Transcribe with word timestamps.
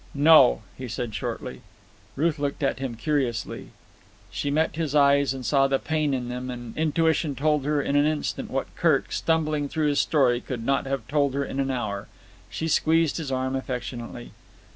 "No," 0.15 0.63
he 0.79 0.87
said 0.87 1.13
shortly. 1.13 1.61
Ruth 2.15 2.39
looked 2.39 2.63
at 2.63 2.79
him 2.79 2.95
curiously. 2.95 3.67
She 4.31 4.49
met 4.49 4.75
his 4.75 4.95
eyes 4.95 5.31
and 5.31 5.45
saw 5.45 5.67
the 5.67 5.77
pain 5.77 6.11
in 6.15 6.27
them, 6.27 6.49
and 6.49 6.75
intuition 6.75 7.35
told 7.35 7.65
her 7.65 7.83
in 7.83 7.95
an 7.95 8.07
instant 8.07 8.49
what 8.49 8.75
Kirk, 8.75 9.11
stumbling 9.11 9.69
through 9.69 9.89
his 9.89 9.99
story, 9.99 10.41
could 10.41 10.65
not 10.65 10.87
have 10.87 11.07
told 11.07 11.35
her 11.35 11.45
in 11.45 11.59
an 11.59 11.69
hour. 11.69 12.07
She 12.49 12.67
squeezed 12.67 13.17
his 13.17 13.31
arm 13.31 13.55
affectionately. 13.55 14.31